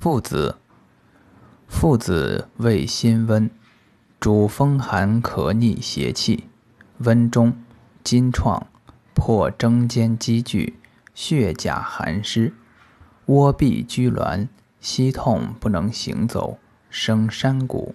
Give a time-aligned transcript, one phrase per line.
[0.00, 0.56] 附子，
[1.68, 3.50] 附子味辛温，
[4.18, 6.44] 主风寒咳逆邪气，
[7.00, 7.52] 温中，
[8.02, 8.66] 筋创，
[9.12, 10.78] 破征间积聚，
[11.14, 12.54] 血甲寒湿，
[13.26, 14.48] 窝壁拘挛，
[14.80, 16.58] 膝痛不能行走，
[16.88, 17.94] 生山谷。